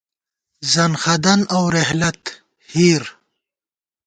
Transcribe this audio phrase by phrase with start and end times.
[0.73, 3.03] زنخدَن اؤ رحلت(ہِیر)